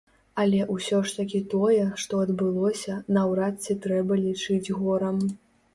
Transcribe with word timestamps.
Але 0.43 0.61
ўсё 0.75 1.01
ж 1.11 1.13
такі 1.17 1.41
тое, 1.53 1.83
што 2.05 2.23
адбылося, 2.25 2.99
наўрад 3.19 3.55
ці 3.69 3.81
трэба 3.87 4.13
лічыць 4.27 4.73
горам. 4.81 5.27